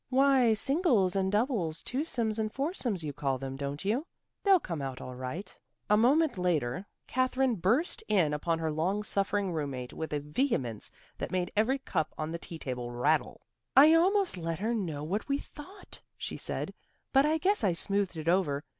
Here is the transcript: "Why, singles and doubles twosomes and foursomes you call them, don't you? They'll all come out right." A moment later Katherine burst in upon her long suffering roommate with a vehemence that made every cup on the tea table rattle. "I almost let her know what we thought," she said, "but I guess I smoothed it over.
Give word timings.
"Why, 0.09 0.55
singles 0.55 1.15
and 1.15 1.31
doubles 1.31 1.83
twosomes 1.83 2.39
and 2.39 2.51
foursomes 2.51 3.03
you 3.03 3.13
call 3.13 3.37
them, 3.37 3.55
don't 3.55 3.85
you? 3.85 4.07
They'll 4.41 4.53
all 4.53 4.59
come 4.59 4.81
out 4.81 4.99
right." 4.99 5.55
A 5.91 5.95
moment 5.95 6.39
later 6.39 6.87
Katherine 7.05 7.53
burst 7.57 8.01
in 8.07 8.33
upon 8.33 8.57
her 8.57 8.71
long 8.71 9.03
suffering 9.03 9.51
roommate 9.51 9.93
with 9.93 10.11
a 10.11 10.19
vehemence 10.19 10.89
that 11.19 11.29
made 11.29 11.51
every 11.55 11.77
cup 11.77 12.15
on 12.17 12.31
the 12.31 12.39
tea 12.39 12.57
table 12.57 12.89
rattle. 12.89 13.41
"I 13.77 13.93
almost 13.93 14.37
let 14.37 14.57
her 14.57 14.73
know 14.73 15.03
what 15.03 15.27
we 15.29 15.37
thought," 15.37 16.01
she 16.17 16.35
said, 16.35 16.73
"but 17.13 17.23
I 17.23 17.37
guess 17.37 17.63
I 17.63 17.73
smoothed 17.73 18.17
it 18.17 18.27
over. 18.27 18.63